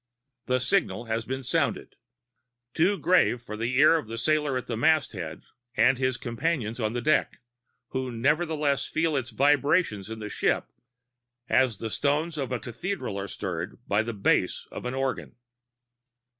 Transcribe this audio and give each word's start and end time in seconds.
The 0.47 0.57
signal 0.57 1.05
has 1.05 1.25
been 1.25 1.43
sounded 1.43 1.95
too 2.73 2.97
grave 2.97 3.39
for 3.39 3.55
the 3.55 3.77
ear 3.77 3.97
of 3.97 4.07
the 4.07 4.17
sailor 4.17 4.57
at 4.57 4.65
the 4.65 4.75
masthead 4.75 5.43
and 5.77 5.99
his 5.99 6.17
comrades 6.17 6.79
on 6.79 6.93
the 6.93 7.03
deck 7.03 7.37
who 7.89 8.11
nevertheless 8.11 8.87
feel 8.87 9.15
its 9.15 9.29
vibrations 9.29 10.09
in 10.09 10.17
the 10.17 10.27
ship 10.27 10.69
as 11.47 11.77
the 11.77 11.91
stones 11.91 12.39
of 12.39 12.51
a 12.51 12.59
cathedral 12.59 13.15
are 13.19 13.27
stirred 13.27 13.77
by 13.87 14.01
the 14.01 14.11
bass 14.15 14.65
of 14.71 14.81
the 14.81 14.91
organ. 14.91 15.35